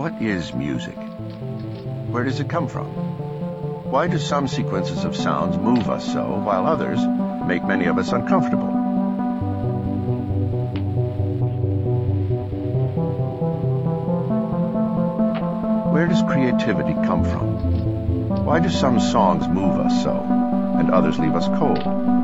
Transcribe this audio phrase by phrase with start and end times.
[0.00, 0.96] What is music?
[0.96, 2.86] Where does it come from?
[3.90, 7.00] Why do some sequences of sounds move us so, while others
[7.46, 8.68] make many of us uncomfortable?
[15.92, 18.46] Where does creativity come from?
[18.46, 20.16] Why do some songs move us so,
[20.78, 22.19] and others leave us cold?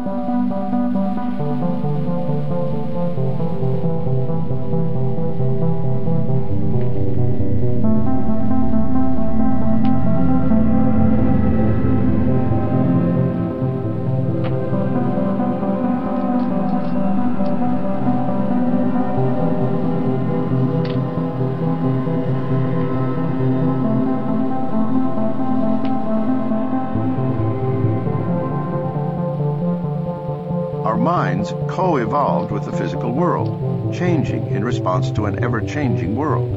[33.16, 36.50] World, changing in response to an ever-changing world.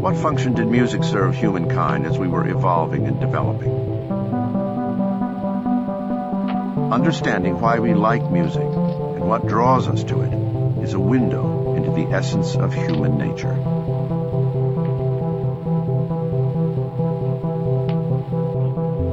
[0.00, 3.70] What function did music serve humankind as we were evolving and developing?
[6.90, 10.32] Understanding why we like music and what draws us to it
[10.82, 13.52] is a window into the essence of human nature.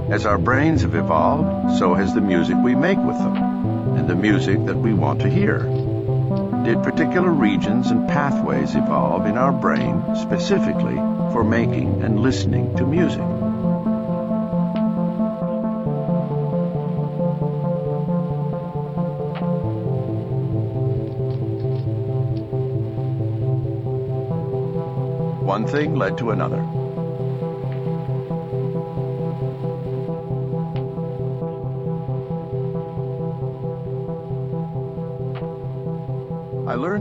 [0.10, 3.57] As our brains have evolved, so has the music we make with them,
[4.08, 5.60] the music that we want to hear.
[6.64, 10.96] Did particular regions and pathways evolve in our brain specifically
[11.34, 13.20] for making and listening to music?
[25.44, 26.77] One thing led to another.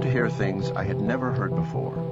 [0.07, 2.06] To hear things I had never heard before.